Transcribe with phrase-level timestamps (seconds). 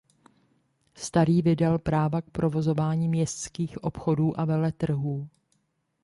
[0.95, 5.29] Starý vydal práva k provozování městských obchodů a veletrhů.